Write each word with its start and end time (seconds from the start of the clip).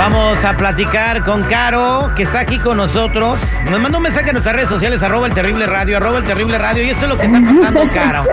Vamos 0.00 0.42
a 0.46 0.56
platicar 0.56 1.22
con 1.24 1.42
Caro, 1.42 2.10
que 2.16 2.22
está 2.22 2.40
aquí 2.40 2.58
con 2.58 2.78
nosotros. 2.78 3.38
Nos 3.70 3.78
mandó 3.78 3.98
un 3.98 4.04
mensaje 4.04 4.30
en 4.30 4.32
nuestras 4.32 4.56
redes 4.56 4.70
sociales, 4.70 5.02
arroba 5.02 5.26
el 5.26 5.34
terrible 5.34 5.66
radio, 5.66 5.98
arroba 5.98 6.20
el 6.20 6.24
terrible 6.24 6.56
radio, 6.56 6.82
y 6.82 6.88
esto 6.88 7.04
es 7.04 7.10
lo 7.10 7.18
que 7.18 7.26
está 7.26 7.38
pasando, 7.38 7.86
Caro. 7.92 8.24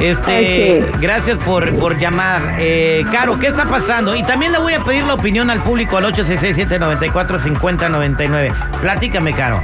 Este, 0.00 0.84
gracias 1.00 1.38
por, 1.38 1.72
por 1.78 1.96
llamar. 1.96 2.42
Eh, 2.58 3.04
Caro, 3.12 3.38
¿qué 3.38 3.46
está 3.46 3.66
pasando? 3.66 4.16
Y 4.16 4.24
también 4.24 4.50
le 4.50 4.58
voy 4.58 4.74
a 4.74 4.82
pedir 4.82 5.04
la 5.04 5.14
opinión 5.14 5.48
al 5.48 5.60
público 5.60 5.96
al 5.96 6.12
866-794-5099. 6.12 8.52
Platícame, 8.80 9.32
Caro. 9.32 9.60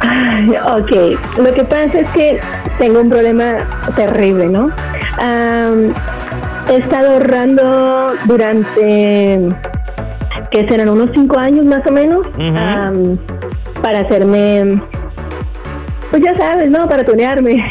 Ay, 0.00 0.52
ok, 0.64 0.90
lo 1.38 1.54
que 1.54 1.62
pasa 1.62 2.00
es 2.00 2.10
que 2.10 2.40
tengo 2.78 3.02
un 3.02 3.08
problema 3.08 3.58
terrible, 3.94 4.48
¿no? 4.48 4.68
He 6.68 6.76
estado 6.76 7.12
ahorrando 7.12 8.12
durante, 8.26 9.38
que 10.50 10.68
serán 10.68 10.88
unos 10.88 11.10
cinco 11.14 11.38
años 11.38 11.64
más 11.64 11.82
o 11.86 11.92
menos, 11.92 12.26
Ujú. 12.26 12.56
am, 12.56 13.18
para 13.82 14.00
hacerme, 14.00 14.80
pues 16.10 16.22
ya 16.22 16.34
sabes, 16.36 16.70
¿no? 16.70 16.88
Para 16.88 17.04
tunearme. 17.04 17.56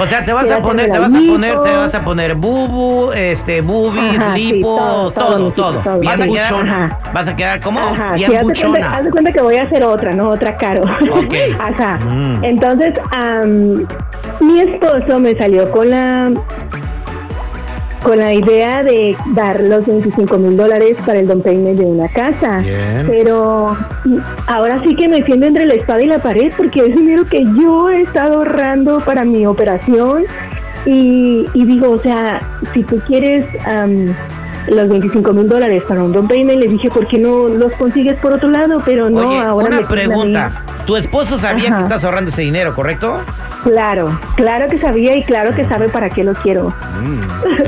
O 0.00 0.06
sea, 0.06 0.22
te 0.24 0.32
vas 0.32 0.50
a 0.50 0.60
poner, 0.62 0.90
te 0.90 0.98
vas 0.98 1.12
a 1.12 1.18
poner, 1.18 1.60
te 1.60 1.70
vas 1.76 1.94
a 1.94 2.04
poner 2.04 2.34
bubu, 2.34 3.12
este, 3.12 3.60
boobies, 3.60 4.18
Ajá, 4.20 4.34
sí, 4.36 4.52
lipo, 4.52 4.76
todo, 4.76 5.10
todo, 5.12 5.36
todo, 5.36 5.50
todo. 5.52 5.72
todo. 5.80 6.00
Vas 6.00 6.20
a 6.20 6.24
Bien 6.24 6.34
quedar, 6.34 6.52
buchona. 6.52 6.98
vas 7.12 7.28
a 7.28 7.36
quedar 7.36 7.60
como 7.60 7.80
Ajá, 7.80 8.12
bien 8.14 8.30
sí, 8.30 8.36
buchona. 8.42 8.96
haz 8.96 9.04
de 9.04 9.10
cuenta 9.10 9.32
que 9.32 9.40
voy 9.42 9.56
a 9.56 9.62
hacer 9.64 9.82
otra, 9.84 10.12
¿no? 10.12 10.30
Otra 10.30 10.56
caro. 10.56 10.82
Ok. 10.82 11.34
Ajá. 11.58 11.98
Mm. 12.04 12.44
Entonces, 12.44 12.94
am, 13.16 13.86
mi 14.40 14.60
esposo 14.60 15.18
me 15.20 15.34
salió 15.36 15.70
con 15.70 15.90
la 15.90 16.30
con 18.04 18.18
la 18.18 18.32
idea 18.32 18.84
de 18.84 19.16
dar 19.34 19.60
los 19.60 19.84
25 19.86 20.38
mil 20.38 20.56
dólares 20.56 20.96
para 21.04 21.18
el 21.18 21.26
don 21.26 21.40
payment 21.40 21.78
de 21.78 21.86
una 21.86 22.06
casa. 22.08 22.58
Bien. 22.58 23.06
Pero 23.08 23.76
ahora 24.46 24.82
sí 24.84 24.94
que 24.94 25.08
me 25.08 25.22
siento 25.24 25.46
entre 25.46 25.66
la 25.66 25.74
espada 25.74 26.02
y 26.02 26.06
la 26.06 26.20
pared 26.20 26.52
porque 26.56 26.86
es 26.86 26.94
dinero 26.94 27.24
que 27.24 27.44
yo 27.58 27.88
he 27.88 28.02
estado 28.02 28.38
ahorrando 28.38 29.00
para 29.04 29.24
mi 29.24 29.46
operación 29.46 30.24
y, 30.86 31.46
y 31.54 31.64
digo, 31.64 31.90
o 31.92 31.98
sea, 31.98 32.40
si 32.74 32.82
tú 32.84 33.00
quieres 33.06 33.46
am, 33.66 34.14
los 34.68 34.88
25 34.88 35.32
mil 35.32 35.48
dólares 35.48 35.82
para 35.88 36.02
un 36.02 36.12
don 36.12 36.28
payment, 36.28 36.60
le 36.60 36.68
dije, 36.68 36.90
¿por 36.90 37.06
qué 37.08 37.18
no 37.18 37.48
los 37.48 37.72
consigues 37.72 38.18
por 38.20 38.34
otro 38.34 38.50
lado? 38.50 38.82
Pero 38.84 39.08
no, 39.08 39.28
Oye, 39.28 39.38
ahora 39.38 39.68
me 39.70 39.78
una 39.78 39.88
pregunta. 39.88 40.64
Tu 40.86 40.96
esposo 40.96 41.38
sabía 41.38 41.68
Ajá. 41.68 41.76
que 41.78 41.82
estás 41.84 42.04
ahorrando 42.04 42.30
ese 42.30 42.42
dinero, 42.42 42.74
¿correcto? 42.74 43.22
Claro, 43.62 44.18
claro 44.36 44.68
que 44.68 44.78
sabía 44.78 45.16
y 45.16 45.22
claro 45.22 45.54
que 45.56 45.64
sabe 45.66 45.88
para 45.88 46.10
qué 46.10 46.22
lo 46.22 46.34
quiero. 46.34 46.74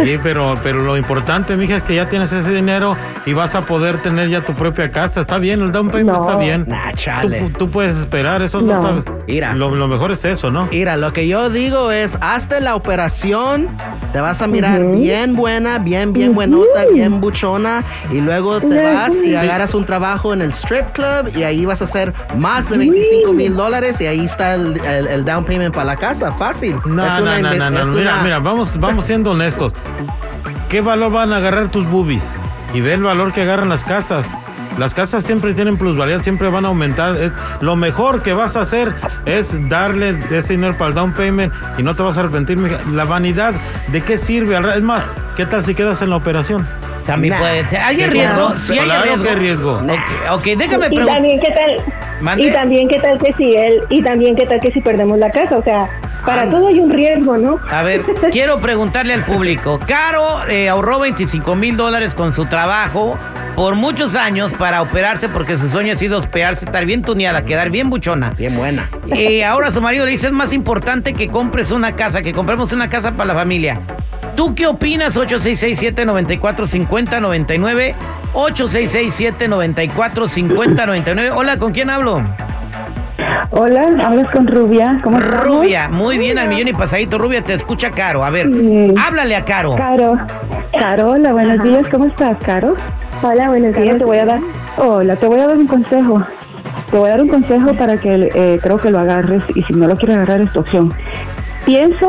Sí, 0.04 0.18
pero, 0.22 0.54
pero 0.62 0.82
lo 0.82 0.96
importante, 0.98 1.56
mija, 1.56 1.76
es 1.76 1.82
que 1.82 1.94
ya 1.94 2.08
tienes 2.10 2.30
ese 2.32 2.50
dinero 2.52 2.94
y 3.24 3.32
vas 3.32 3.54
a 3.54 3.62
poder 3.62 3.98
tener 4.02 4.28
ya 4.28 4.42
tu 4.42 4.52
propia 4.52 4.90
casa. 4.90 5.22
Está 5.22 5.38
bien, 5.38 5.62
el 5.62 5.72
down 5.72 5.88
payment 5.90 6.18
No. 6.18 6.24
está 6.24 6.36
bien. 6.38 6.64
Nah, 6.68 6.92
tú 7.56 7.70
puedes 7.70 7.96
esperar, 7.96 8.42
eso 8.42 8.60
no, 8.60 8.80
No. 8.80 8.98
está... 8.98 9.12
Mira. 9.26 9.54
Lo, 9.54 9.74
lo 9.74 9.88
mejor 9.88 10.12
es 10.12 10.24
eso, 10.24 10.50
¿no? 10.50 10.68
Mira, 10.70 10.96
lo 10.96 11.12
que 11.12 11.26
yo 11.26 11.50
digo 11.50 11.90
es, 11.90 12.16
hazte 12.20 12.60
la 12.60 12.74
operación, 12.76 13.76
te 14.12 14.20
vas 14.20 14.40
a 14.40 14.46
mirar 14.46 14.84
bien 14.92 15.34
buena, 15.34 15.78
bien, 15.78 16.12
bien 16.12 16.28
Ujú. 16.28 16.36
buenota, 16.36 16.84
bien 16.92 17.20
buchona, 17.20 17.82
y 18.12 18.20
luego 18.20 18.60
te 18.60 18.82
vas 18.82 19.10
y 19.24 19.30
Sí. 19.30 19.34
agarras 19.34 19.74
un 19.74 19.84
trabajo 19.84 20.32
en 20.32 20.42
el 20.42 20.50
strip 20.52 20.90
club 20.92 21.30
y 21.36 21.42
ahí 21.42 21.66
vas 21.66 21.80
a 21.82 21.84
hacer 21.84 22.12
más 22.36 22.68
de 22.70 22.78
25 22.78 23.32
mil 23.32 23.56
dólares 23.56 24.00
y 24.00 24.06
ahí 24.06 24.24
está 24.24 24.54
el, 24.54 24.80
el- 24.84 25.06
el 25.08 25.24
down 25.24 25.44
payment 25.44 25.74
para 25.74 25.86
la 25.86 25.96
casa, 25.96 26.32
fácil. 26.32 26.76
No, 26.84 27.04
Es 27.04 27.12
no, 27.14 27.22
una 27.22 27.38
no, 27.40 27.54
no, 27.54 27.70
no. 27.70 27.78
es 27.80 27.86
Mira, 27.86 28.12
una- 28.14 28.22
mira, 28.22 28.38
vamos, 28.38 28.78
vamos 28.78 29.06
siendo 29.06 29.32
honestos. 29.32 29.72
¿Qué 30.68 30.80
valor 30.80 31.12
van 31.12 31.32
a 31.32 31.36
agarrar 31.38 31.70
tus 31.70 31.86
boobies? 31.86 32.24
Y 32.74 32.80
ve 32.80 32.94
el 32.94 33.02
valor 33.02 33.32
que 33.32 33.42
agarran 33.42 33.68
las 33.68 33.84
casas. 33.84 34.26
Las 34.78 34.92
casas 34.92 35.24
siempre 35.24 35.54
tienen 35.54 35.78
plusvalía, 35.78 36.20
siempre 36.20 36.48
van 36.50 36.64
a 36.64 36.68
aumentar. 36.68 37.32
Lo 37.60 37.76
mejor 37.76 38.22
que 38.22 38.34
vas 38.34 38.56
a 38.56 38.62
hacer 38.62 38.94
es 39.24 39.56
darle 39.68 40.18
ese 40.30 40.54
dinero 40.54 40.76
para 40.76 40.88
el 40.90 40.94
down 40.94 41.14
payment 41.14 41.52
y 41.78 41.82
no 41.82 41.94
te 41.94 42.02
vas 42.02 42.16
a 42.18 42.20
arrepentir. 42.20 42.58
La 42.92 43.04
vanidad, 43.04 43.54
¿de 43.88 44.02
qué 44.02 44.18
sirve? 44.18 44.56
Es 44.76 44.82
más, 44.82 45.04
¿qué 45.34 45.46
tal 45.46 45.64
si 45.64 45.74
quedas 45.74 46.02
en 46.02 46.10
la 46.10 46.16
operación? 46.16 46.66
También 47.06 47.34
Nah. 47.34 47.40
puede 47.40 47.68
ser. 47.70 47.80
¿Hay 47.80 47.96
¿Qué 47.96 48.06
riesgo? 48.08 48.48
tal? 48.48 48.58
Sí, 48.60 48.72
hay 48.78 48.84
Claro 48.84 49.02
riesgo. 49.04 49.22
que 49.22 49.28
hay 49.30 49.34
riesgo. 49.36 49.72
Ok, 49.76 50.32
ok, 50.32 50.44
déjame 50.58 50.86
Y 50.86 50.88
preguntar. 50.88 51.14
también 51.14 51.40
qué 51.40 51.50
tal 51.52 51.76
Mande. 52.20 52.44
y 52.46 52.50
también 52.50 52.88
qué 52.88 52.98
tal 53.00 53.18
que 53.18 53.32
si 53.34 53.52
él 53.54 53.80
y 53.90 54.02
también 54.02 54.34
qué 54.36 54.46
tal 54.46 54.60
que 54.60 54.72
si 54.72 54.80
perdemos 54.80 55.18
la 55.18 55.30
casa, 55.30 55.56
o 55.56 55.62
sea, 55.62 55.88
para 56.24 56.42
Ah. 56.42 56.50
todo 56.50 56.66
hay 56.68 56.80
un 56.80 56.90
riesgo, 56.90 57.36
¿no? 57.38 57.58
A 57.70 57.82
ver, 57.82 58.02
quiero 58.32 58.58
preguntarle 58.60 59.14
al 59.14 59.22
público. 59.22 59.78
Caro 59.86 60.44
eh, 60.48 60.68
ahorró 60.68 60.98
25 61.00 61.54
mil 61.54 61.76
dólares 61.76 62.14
con 62.14 62.32
su 62.32 62.46
trabajo 62.46 63.16
por 63.54 63.74
muchos 63.76 64.14
años 64.16 64.52
para 64.54 64.82
operarse 64.82 65.28
porque 65.28 65.56
su 65.56 65.68
sueño 65.68 65.94
ha 65.94 65.96
sido 65.96 66.18
operarse, 66.18 66.64
estar 66.66 66.84
bien 66.84 67.02
tuneada, 67.02 67.44
quedar 67.44 67.70
bien 67.70 67.88
buchona. 67.88 68.30
Bien 68.36 68.54
buena. 68.56 68.90
Y 69.06 69.40
ahora 69.42 69.70
su 69.70 69.80
marido 69.80 70.04
le 70.04 70.10
dice, 70.10 70.26
es 70.26 70.32
más 70.32 70.52
importante 70.52 71.14
que 71.14 71.28
compres 71.28 71.70
una 71.70 71.92
casa, 71.96 72.20
que 72.22 72.32
compremos 72.32 72.72
una 72.72 72.90
casa 72.90 73.12
para 73.12 73.26
la 73.28 73.34
familia. 73.34 73.80
¿Tú 74.36 74.54
qué 74.54 74.66
opinas? 74.66 75.16
866-794-5099. 75.16 77.94
866-794-5099. 78.34 81.32
Hola, 81.34 81.58
¿con 81.58 81.72
quién 81.72 81.88
hablo? 81.90 82.22
Hola, 83.50 83.88
hablas 84.04 84.30
con 84.30 84.46
Rubia. 84.46 84.98
¿Cómo 85.02 85.18
estás? 85.18 85.42
Rubia, 85.44 85.88
muy 85.88 86.18
bien, 86.18 86.38
al 86.38 86.48
millón 86.48 86.68
y 86.68 86.72
pasadito. 86.74 87.18
Rubia, 87.18 87.42
te 87.42 87.54
escucha 87.54 87.90
Caro. 87.90 88.24
A 88.24 88.30
ver, 88.30 88.46
Sí. 88.48 88.94
háblale 89.02 89.34
a 89.36 89.44
Caro. 89.44 89.74
Caro. 89.76 90.14
Caro, 90.78 91.10
hola, 91.12 91.32
buenos 91.32 91.58
Ajá. 91.58 91.66
días. 91.68 91.88
¿Cómo 91.90 92.04
estás, 92.06 92.36
Caro? 92.44 92.74
Hola, 93.22 93.48
buenos 93.48 93.72
Caro, 93.72 93.84
días. 93.84 93.96
te 93.98 94.04
voy 94.04 94.18
a 94.18 94.24
dar. 94.26 94.40
Hola, 94.76 95.16
te 95.16 95.26
voy 95.26 95.40
a 95.40 95.46
dar 95.46 95.56
un 95.56 95.66
consejo. 95.66 96.22
Te 96.90 96.98
voy 96.98 97.08
a 97.08 97.12
dar 97.12 97.22
un 97.22 97.28
consejo 97.28 97.72
para 97.74 97.96
que 97.96 98.28
eh, 98.34 98.58
creo 98.62 98.76
que 98.78 98.90
lo 98.90 98.98
agarres 98.98 99.42
y 99.54 99.62
si 99.62 99.72
no 99.72 99.86
lo 99.88 99.96
quieres 99.96 100.18
agarrar 100.18 100.42
es 100.42 100.52
tu 100.52 100.60
opción. 100.60 100.92
Pienso 101.66 102.08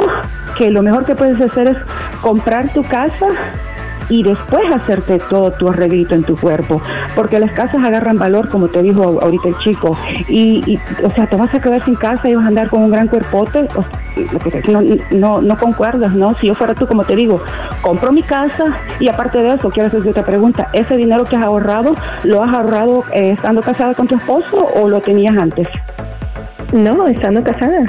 que 0.57 0.71
lo 0.71 0.81
mejor 0.83 1.03
que 1.05 1.15
puedes 1.15 1.41
hacer 1.41 1.67
es 1.69 1.77
comprar 2.21 2.71
tu 2.73 2.83
casa 2.83 3.27
y 4.09 4.23
después 4.23 4.63
hacerte 4.73 5.19
todo 5.29 5.51
tu 5.51 5.67
arreglito 5.67 6.15
en 6.15 6.23
tu 6.23 6.37
cuerpo, 6.37 6.81
porque 7.13 7.39
las 7.39 7.51
casas 7.51 7.83
agarran 7.83 8.17
valor, 8.17 8.47
como 8.47 8.69
te 8.69 8.81
dijo 8.81 9.19
ahorita 9.21 9.49
el 9.49 9.57
chico, 9.57 9.97
y, 10.29 10.63
y, 10.65 10.79
o 11.03 11.11
sea, 11.11 11.25
te 11.27 11.35
vas 11.35 11.53
a 11.53 11.59
quedar 11.59 11.83
sin 11.83 11.95
casa 11.95 12.29
y 12.29 12.35
vas 12.35 12.45
a 12.45 12.47
andar 12.47 12.69
con 12.69 12.83
un 12.83 12.91
gran 12.91 13.07
cuerpote, 13.07 13.67
o- 13.75 14.71
no, 14.71 14.81
no, 15.11 15.41
no 15.41 15.57
concuerdas, 15.57 16.13
¿no? 16.13 16.33
Si 16.35 16.47
yo 16.47 16.55
fuera 16.55 16.73
tú, 16.73 16.87
como 16.87 17.03
te 17.03 17.17
digo, 17.17 17.41
compro 17.81 18.13
mi 18.13 18.21
casa 18.21 18.77
y 19.01 19.09
aparte 19.09 19.39
de 19.39 19.55
eso, 19.55 19.69
quiero 19.71 19.87
hacerte 19.87 20.09
otra 20.11 20.23
pregunta, 20.23 20.69
¿ese 20.71 20.95
dinero 20.95 21.25
que 21.25 21.35
has 21.35 21.43
ahorrado, 21.43 21.93
lo 22.23 22.41
has 22.43 22.53
ahorrado 22.53 23.03
eh, 23.11 23.31
estando 23.31 23.61
casada 23.61 23.93
con 23.93 24.07
tu 24.07 24.15
esposo 24.15 24.69
o 24.81 24.87
lo 24.87 25.01
tenías 25.01 25.35
antes? 25.37 25.67
No, 26.71 27.07
estando 27.07 27.43
casada. 27.43 27.83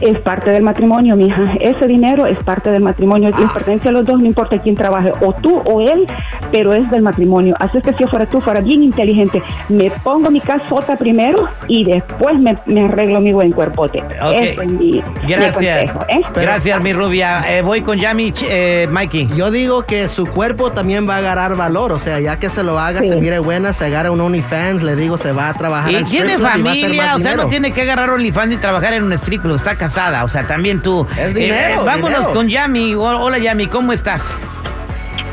Es 0.00 0.18
parte 0.20 0.50
del 0.50 0.62
matrimonio, 0.62 1.16
mija. 1.16 1.42
Ese 1.60 1.86
dinero 1.86 2.26
es 2.26 2.38
parte 2.44 2.70
del 2.70 2.82
matrimonio. 2.82 3.30
Les 3.38 3.50
pertenece 3.50 3.88
a 3.88 3.92
los 3.92 4.04
dos, 4.04 4.18
no 4.20 4.26
importa 4.26 4.58
quién 4.60 4.74
trabaje, 4.76 5.12
o 5.20 5.32
tú 5.34 5.58
o 5.64 5.80
él, 5.80 6.06
pero 6.52 6.72
es 6.74 6.88
del 6.90 7.02
matrimonio. 7.02 7.54
Así 7.58 7.78
es 7.78 7.84
que 7.84 7.92
si 7.94 8.04
yo 8.04 8.08
fuera 8.08 8.26
tú, 8.26 8.40
fuera 8.40 8.60
bien 8.60 8.82
inteligente, 8.82 9.42
me 9.68 9.90
pongo 10.02 10.30
mi 10.30 10.40
casota 10.40 10.96
primero 10.96 11.48
y 11.68 11.84
después 11.84 12.38
me, 12.38 12.54
me 12.66 12.84
arreglo 12.86 13.20
mi 13.20 13.32
buen 13.32 13.52
cuerpote. 13.52 13.98
Ok. 14.02 14.32
Ese 14.34 14.50
es 14.52 14.66
mi, 14.66 14.92
mi 14.92 15.02
Gracias. 15.26 15.54
consejo, 15.54 16.00
¿eh? 16.08 16.20
Gracias, 16.34 16.82
mi 16.82 16.92
rubia. 16.92 17.42
Eh, 17.48 17.62
voy 17.62 17.80
con 17.82 17.98
Yami, 17.98 18.32
Ch- 18.32 18.46
eh, 18.48 18.86
Mikey. 18.90 19.28
Yo 19.36 19.50
digo 19.50 19.82
que 19.84 20.08
su 20.08 20.26
cuerpo 20.26 20.70
también 20.72 21.08
va 21.08 21.14
a 21.14 21.18
agarrar 21.18 21.56
valor, 21.56 21.92
o 21.92 21.98
sea, 21.98 22.20
ya 22.20 22.38
que 22.38 22.50
se 22.50 22.62
lo 22.62 22.78
haga, 22.78 23.00
Sí. 23.00 23.08
se 23.08 23.16
mire 23.16 23.38
buena, 23.38 23.72
se 23.72 23.84
agarra 23.86 24.10
un 24.10 24.20
OnlyFans, 24.20 24.82
le 24.82 24.96
digo, 24.96 25.16
se 25.18 25.32
va 25.32 25.48
a 25.50 25.54
trabajar 25.54 25.90
Y 25.92 26.04
tiene 26.04 26.34
strip 26.34 26.38
club 26.38 26.56
y 26.56 26.62
va 26.62 26.68
a 26.68 26.72
hacer 26.72 26.82
familia, 26.82 27.02
más 27.06 27.16
o 27.16 27.18
sea, 27.20 27.36
no 27.36 27.46
tiene 27.46 27.70
que 27.72 27.82
agarrar 27.82 28.10
OnlyFans 28.10 28.54
y 28.54 28.56
trabajar 28.56 28.92
en 28.94 29.04
un 29.04 29.12
strip 29.14 29.42
club, 29.42 29.56
está 29.56 29.75
casada, 29.76 30.24
o 30.24 30.28
sea, 30.28 30.46
también 30.46 30.80
tú. 30.82 31.06
Eh, 31.16 31.26
Es 31.28 31.34
dinero, 31.34 31.84
vámonos 31.84 32.18
dinero. 32.18 32.34
con 32.34 32.48
Yami. 32.48 32.94
Ho- 32.94 33.00
Hola, 33.20 33.38
Yami, 33.38 33.66
¿cómo 33.68 33.92
estás? 33.92 34.22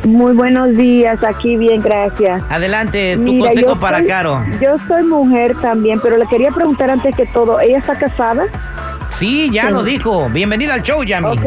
Muy 0.05 0.33
buenos 0.33 0.75
días, 0.75 1.23
aquí 1.23 1.55
bien, 1.55 1.81
gracias. 1.81 2.43
Adelante, 2.49 3.15
tu 3.15 3.21
Mira, 3.21 3.49
consejo 3.51 3.79
para 3.79 3.99
soy- 3.99 4.07
Caro. 4.07 4.43
Yo 4.61 4.75
soy 4.87 5.03
mujer 5.03 5.55
también, 5.61 5.99
pero 6.01 6.17
le 6.17 6.25
quería 6.27 6.49
preguntar 6.51 6.91
antes 6.91 7.15
que 7.15 7.25
todo, 7.27 7.59
¿ella 7.61 7.77
está 7.77 7.95
casada? 7.95 8.43
Sí, 9.11 9.49
ya 9.51 9.69
lo 9.69 9.81
dijo. 9.83 10.27
Bienvenida 10.29 10.73
al 10.73 10.81
show, 10.83 11.03
Yami. 11.03 11.37
Ok, 11.37 11.45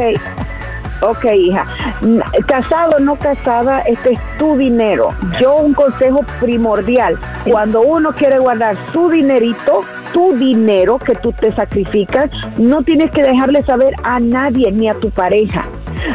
ok, 1.03 1.25
hija. 1.35 1.65
N- 2.01 2.23
Casado 2.49 2.93
o 2.97 3.01
no 3.01 3.17
casada, 3.17 3.81
este 3.81 4.15
es 4.15 4.21
tu 4.39 4.57
dinero. 4.57 5.11
Yo 5.39 5.57
un 5.57 5.75
consejo 5.75 6.25
primordial, 6.41 7.19
cuando 7.45 7.83
uno 7.83 8.13
quiere 8.13 8.39
guardar 8.39 8.75
su 8.93 9.11
dinerito, 9.11 9.83
tu 10.13 10.35
dinero 10.35 10.99
que 10.99 11.15
tú 11.17 11.33
te 11.33 11.55
sacrificas, 11.55 12.31
no 12.59 12.83
tienes 12.83 13.11
que 13.11 13.23
dejarle 13.23 13.65
saber 13.65 13.95
a 14.03 14.21
nadie 14.21 14.71
ni 14.73 14.89
a 14.89 14.95
tu 14.95 15.11
pareja. 15.11 15.67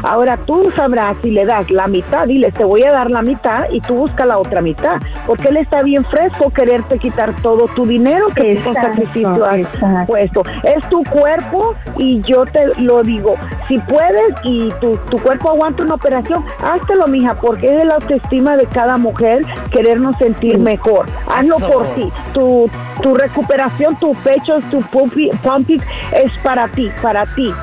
Ahora 0.04 0.38
tú 0.46 0.72
sabrás 0.76 1.18
si 1.22 1.32
le 1.32 1.46
das 1.46 1.70
la 1.70 1.88
mitad, 1.88 2.26
dile, 2.26 2.52
te 2.52 2.64
voy 2.64 2.84
a 2.84 2.92
dar 2.92 3.10
la 3.10 3.22
mitad 3.22 3.66
y 3.72 3.82
tú 3.82 3.96
busca 3.96 4.26
la 4.26 4.38
otra 4.38 4.62
mitad, 4.62 5.02
porque 5.26 5.50
él 5.50 5.58
está 5.58 5.82
bien 5.82 6.06
fresco 6.06 6.52
quererte 6.52 6.98
quitar 6.98 7.34
todo 7.42 7.68
tu 7.76 7.86
dinero 7.86 8.28
que 8.30 8.54
Exacto, 8.54 8.82
sacrificio 8.82 9.46
has 9.46 10.08
puesto. 10.08 10.44
Es 10.64 10.88
tu 10.90 11.04
cuerpo 11.04 11.76
y 11.98 12.22
yo 12.22 12.46
te 12.46 12.82
lo 12.82 13.04
digo, 13.04 13.36
si 13.72 13.80
puedes 13.80 14.34
y 14.44 14.70
tu, 14.82 14.98
tu 15.10 15.18
cuerpo 15.20 15.52
aguanta 15.52 15.84
una 15.84 15.94
operación, 15.94 16.44
háztelo, 16.62 17.08
mija, 17.08 17.36
porque 17.36 17.68
es 17.68 17.86
la 17.86 17.96
autoestima 17.96 18.58
de 18.58 18.66
cada 18.66 18.98
mujer 18.98 19.46
querernos 19.74 20.18
sentir 20.18 20.60
mejor. 20.60 21.10
Hazlo 21.34 21.56
Eso. 21.56 21.72
por 21.72 21.96
ti. 21.96 22.12
Tu, 22.34 22.70
tu 23.02 23.16
recuperación, 23.16 23.98
tu 23.98 24.14
pecho, 24.16 24.58
tu 24.70 24.82
pumpi, 24.82 25.30
pumping 25.42 25.82
es 26.12 26.38
para 26.44 26.68
ti, 26.68 26.92
para 27.02 27.26
ti. 27.28 27.54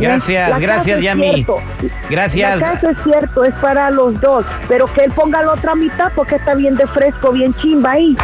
Gracias, 0.00 0.50
La 0.50 0.58
gracias, 0.58 1.00
Yami. 1.00 1.46
Gracias. 2.10 2.58
La 2.58 2.72
casa 2.72 2.90
es 2.90 2.98
cierto, 3.04 3.44
es 3.44 3.54
para 3.54 3.92
los 3.92 4.20
dos, 4.20 4.44
pero 4.66 4.86
que 4.86 5.02
él 5.02 5.12
ponga 5.12 5.42
la 5.42 5.52
otra 5.52 5.76
mitad 5.76 6.10
porque 6.16 6.34
está 6.34 6.54
bien 6.54 6.74
de 6.74 6.88
fresco, 6.88 7.30
bien 7.30 7.54
chimba 7.54 7.92
ahí. 7.92 8.16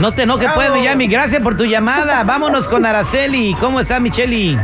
No 0.00 0.12
te 0.12 0.22
enojes, 0.22 0.50
pues, 0.54 0.72
mi 0.72 0.84
Yami. 0.84 1.06
Gracias 1.06 1.42
por 1.42 1.54
tu 1.54 1.66
llamada. 1.66 2.24
Vámonos 2.24 2.66
con 2.66 2.86
Araceli. 2.86 3.54
¿Cómo 3.60 3.80
está, 3.80 4.00
Micheli? 4.00 4.58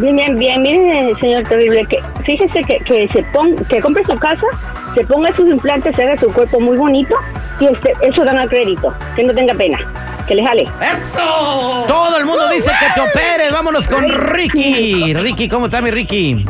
Bien, 0.00 0.16
bien, 0.16 0.38
bien. 0.38 0.62
Mire, 0.62 1.14
señor 1.20 1.42
terrible, 1.44 1.84
que 1.86 1.98
fíjese 2.24 2.60
que, 2.62 2.78
que 2.78 3.08
se 3.08 3.22
pon, 3.32 3.56
que 3.68 3.80
compre 3.80 4.04
su 4.04 4.16
casa, 4.18 4.46
se 4.94 5.04
ponga 5.04 5.32
sus 5.34 5.48
implantes, 5.48 5.94
se 5.96 6.02
haga 6.04 6.16
su 6.16 6.32
cuerpo 6.32 6.60
muy 6.60 6.76
bonito 6.76 7.14
y 7.60 7.66
este, 7.66 7.92
eso 8.02 8.24
dan 8.24 8.38
a 8.38 8.46
crédito. 8.46 8.94
Que 9.16 9.24
no 9.24 9.34
tenga 9.34 9.54
pena. 9.54 9.78
Que 10.26 10.34
le 10.34 10.44
jale. 10.44 10.62
¡Eso! 10.62 11.84
Todo 11.88 12.18
el 12.18 12.26
mundo 12.26 12.48
dice 12.50 12.70
que 12.78 12.94
te 12.94 13.00
operes. 13.00 13.50
Vámonos 13.50 13.88
con 13.88 14.08
Ricky. 14.08 15.14
Ricky, 15.14 15.48
¿cómo 15.48 15.66
está, 15.66 15.80
mi 15.80 15.90
Ricky? 15.90 16.44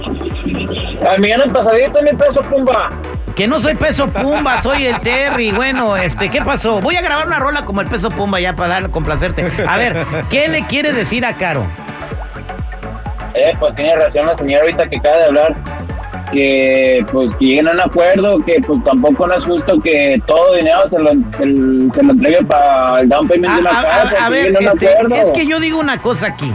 Al 1.09 1.21
millón 1.21 1.53
pasadito, 1.53 2.03
mi 2.03 2.19
peso, 2.19 2.51
pumba. 2.51 2.91
Que 3.37 3.47
no 3.47 3.61
soy 3.61 3.77
peso 3.77 4.09
pumba, 4.09 4.61
soy 4.63 4.87
el 4.87 5.01
Terry. 5.01 5.53
Bueno, 5.53 5.97
este, 5.97 6.29
¿qué 6.29 6.43
pasó? 6.43 6.81
Voy 6.81 6.97
a 6.97 7.03
grabar 7.03 7.29
una 7.29 7.39
rola 7.39 7.65
como 7.65 7.81
el 7.81 7.87
peso 7.87 8.11
pumba 8.11 8.41
ya 8.41 8.55
para 8.55 8.69
dar, 8.69 8.91
complacerte. 8.91 9.47
A 9.67 9.77
ver, 9.77 10.05
¿qué 10.29 10.49
le 10.49 10.67
quieres 10.67 10.97
decir 10.97 11.25
a 11.25 11.35
Caro? 11.35 11.65
Eh, 13.39 13.57
pues 13.61 13.75
tiene 13.77 13.95
razón 13.95 14.27
la 14.27 14.37
señora 14.37 14.63
ahorita 14.63 14.89
que 14.89 14.97
acaba 14.97 15.19
de 15.19 15.25
hablar. 15.25 15.57
Que 16.33 17.07
pues 17.11 17.31
que 17.39 17.47
lleguen 17.47 17.69
a 17.69 17.73
un 17.73 17.81
acuerdo, 17.81 18.39
que 18.45 18.61
pues 18.67 18.85
tampoco 18.85 19.27
no 19.27 19.35
es 19.39 19.47
justo 19.47 19.81
que 19.81 20.21
todo 20.27 20.53
dinero 20.57 20.81
se 20.91 20.99
lo, 20.99 21.09
se, 21.09 21.99
se 21.99 22.05
lo 22.05 22.13
entregue 22.13 22.45
para 22.45 23.01
el 23.01 23.09
down 23.09 23.27
payment 23.29 23.55
de 23.55 23.61
una 23.63 23.71
A, 23.71 23.81
a- 23.81 23.85
casa. 23.85 24.15
a- 24.23 24.27
a 24.27 24.29
ver, 24.29 24.55
a 24.57 24.73
este, 24.73 24.87
es 25.23 25.33
que 25.33 25.47
yo 25.47 25.59
digo 25.59 25.81
una 25.81 25.97
cosa 26.03 26.27
aquí. 26.27 26.53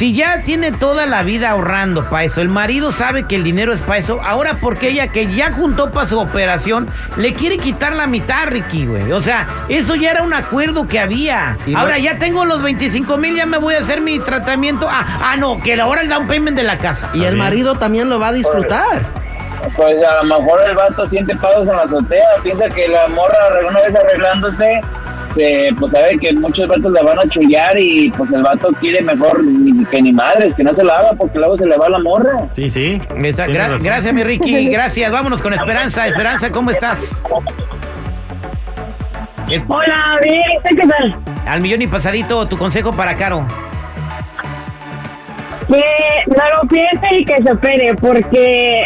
Si 0.00 0.14
ya 0.14 0.40
tiene 0.46 0.72
toda 0.72 1.04
la 1.04 1.22
vida 1.22 1.50
ahorrando 1.50 2.08
para 2.08 2.24
eso, 2.24 2.40
el 2.40 2.48
marido 2.48 2.90
sabe 2.90 3.24
que 3.24 3.36
el 3.36 3.44
dinero 3.44 3.74
es 3.74 3.80
para 3.80 3.98
eso, 3.98 4.18
ahora 4.22 4.56
porque 4.58 4.88
ella 4.88 5.08
que 5.08 5.26
ya 5.30 5.52
juntó 5.52 5.90
para 5.90 6.08
su 6.08 6.18
operación, 6.18 6.88
le 7.18 7.34
quiere 7.34 7.58
quitar 7.58 7.92
la 7.94 8.06
mitad, 8.06 8.46
Ricky, 8.46 8.86
güey. 8.86 9.12
O 9.12 9.20
sea, 9.20 9.46
eso 9.68 9.94
ya 9.96 10.12
era 10.12 10.22
un 10.22 10.32
acuerdo 10.32 10.88
que 10.88 10.98
había. 10.98 11.58
Y 11.66 11.72
no- 11.74 11.80
ahora 11.80 11.98
ya 11.98 12.16
tengo 12.16 12.46
los 12.46 12.62
25 12.62 13.18
mil, 13.18 13.36
ya 13.36 13.44
me 13.44 13.58
voy 13.58 13.74
a 13.74 13.80
hacer 13.80 14.00
mi 14.00 14.18
tratamiento. 14.18 14.88
Ah, 14.90 15.04
ah, 15.22 15.36
no, 15.36 15.60
que 15.60 15.78
ahora 15.78 16.00
el 16.00 16.08
down 16.08 16.26
payment 16.26 16.56
de 16.56 16.62
la 16.62 16.78
casa. 16.78 17.10
Y 17.12 17.24
el 17.24 17.36
marido 17.36 17.74
también 17.74 18.08
lo 18.08 18.18
va 18.18 18.28
a 18.28 18.32
disfrutar. 18.32 19.02
Pues 19.76 20.02
a 20.02 20.22
lo 20.24 20.40
mejor 20.40 20.62
el 20.66 20.74
vato 20.76 21.06
siente 21.10 21.36
pagos 21.36 21.68
en 21.68 21.76
la 21.76 21.82
azotea, 21.82 22.24
piensa 22.42 22.66
que 22.74 22.88
la 22.88 23.06
morra 23.08 23.36
una 23.68 23.82
vez 23.82 23.94
arreglándose, 23.94 24.80
eh, 25.36 25.68
pues 25.78 25.92
sabe 25.92 26.18
que 26.18 26.32
muchos 26.34 26.66
vatos 26.68 26.92
la 26.92 27.02
van 27.02 27.18
a 27.18 27.22
chullar 27.28 27.72
y 27.78 28.10
pues 28.10 28.32
el 28.32 28.42
vato 28.42 28.68
quiere 28.80 29.02
mejor 29.02 29.42
ni- 29.44 29.84
que 29.86 30.02
ni 30.02 30.12
madres, 30.12 30.54
que 30.56 30.62
no 30.64 30.74
se 30.74 30.84
la 30.84 30.94
haga 30.94 31.10
porque 31.18 31.38
luego 31.38 31.56
se 31.58 31.66
le 31.66 31.76
va 31.76 31.88
la 31.88 31.98
morra. 32.00 32.48
Sí, 32.52 32.68
sí. 32.70 33.00
Gra- 33.10 33.46
razón. 33.68 33.82
gracias, 33.82 34.12
mi 34.14 34.24
Ricky, 34.24 34.68
gracias. 34.72 35.10
Vámonos 35.12 35.40
con 35.42 35.52
Esperanza. 35.52 36.06
Esperanza, 36.06 36.50
¿cómo 36.50 36.70
estás? 36.70 37.22
Es- 39.50 39.64
Hola, 39.68 40.18
bien, 40.22 40.40
¿usted 40.58 40.76
qué 40.82 40.88
tal? 40.88 41.16
al 41.46 41.60
millón 41.60 41.82
y 41.82 41.86
pasadito, 41.88 42.46
tu 42.46 42.56
consejo 42.56 42.92
para 42.92 43.16
Caro. 43.16 43.46
Que 45.68 45.80
no 46.26 46.62
lo 46.62 46.68
piense 46.68 47.06
y 47.12 47.24
que 47.24 47.42
se 47.42 47.52
opere, 47.52 47.94
porque 48.00 48.82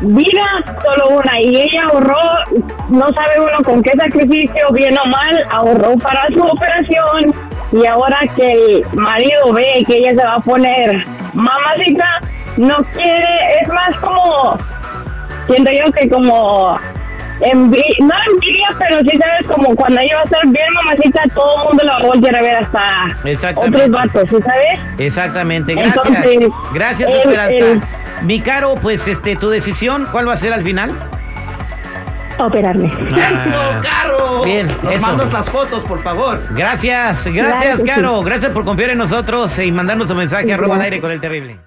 vida 0.00 0.42
solo 0.84 1.16
una 1.18 1.40
y 1.40 1.48
ella 1.56 1.84
ahorró, 1.90 2.20
no 2.88 3.06
sabe 3.14 3.40
uno 3.40 3.58
con 3.64 3.82
qué 3.82 3.90
sacrificio, 3.98 4.62
bien 4.72 4.94
o 4.98 5.06
mal, 5.08 5.46
ahorró 5.50 5.96
para 5.98 6.26
su 6.32 6.40
operación 6.42 7.34
y 7.72 7.86
ahora 7.86 8.18
que 8.36 8.52
el 8.52 8.84
marido 8.94 9.52
ve 9.54 9.84
que 9.86 9.96
ella 9.98 10.10
se 10.10 10.26
va 10.26 10.34
a 10.34 10.40
poner 10.40 11.04
mamacita, 11.34 12.04
no 12.56 12.76
quiere, 12.94 13.28
es 13.62 13.68
más 13.68 13.96
como, 14.00 14.58
siento 15.48 15.70
yo 15.72 15.90
que 15.92 16.08
como 16.08 16.78
envi- 17.40 17.98
no 18.00 18.14
envidia, 18.32 18.68
pero 18.78 19.00
sí 19.00 19.18
sabes 19.18 19.46
como 19.46 19.74
cuando 19.76 20.00
ella 20.00 20.14
va 20.16 20.20
a 20.20 20.24
estar 20.24 20.46
bien 20.46 20.72
mamacita, 20.74 21.22
todo 21.34 21.56
el 21.62 21.68
mundo 21.68 21.84
la 21.84 21.92
va 21.92 21.98
a 21.98 22.02
voltear 22.06 22.36
a 22.36 22.42
ver 22.42 22.56
hasta 22.56 23.06
otros 23.56 23.90
vatos, 23.90 24.28
¿sí 24.30 24.36
sabes? 24.42 24.80
Exactamente, 24.98 25.74
gracias. 25.74 25.96
Entonces, 26.06 26.48
gracias, 26.72 27.10
el- 27.10 27.16
Esperanza. 27.16 27.52
el- 27.56 27.82
Mi 28.22 28.40
Caro, 28.40 28.74
pues 28.76 29.06
este, 29.06 29.36
tu 29.36 29.48
decisión, 29.50 30.08
¿cuál 30.10 30.28
va 30.28 30.32
a 30.34 30.36
ser 30.36 30.52
al 30.52 30.62
final? 30.62 30.90
Operarme. 32.38 32.92
Ah, 33.14 33.80
¡Caro! 33.82 34.42
Bien, 34.44 34.66
Nos 34.82 34.92
eso. 34.92 35.00
mandas 35.00 35.32
las 35.32 35.48
fotos, 35.48 35.82
por 35.84 36.02
favor. 36.02 36.38
Gracias, 36.50 37.18
Claro 37.22 37.34
gracias, 37.34 37.80
sí. 37.80 37.86
Caro. 37.86 38.22
Gracias 38.22 38.50
por 38.52 38.64
confiar 38.64 38.90
en 38.90 38.98
nosotros 38.98 39.58
y 39.58 39.72
mandarnos 39.72 40.10
un 40.10 40.18
mensaje 40.18 40.52
arroba 40.52 40.76
al 40.76 40.82
aire 40.82 41.00
con 41.00 41.10
el 41.10 41.20
terrible. 41.20 41.58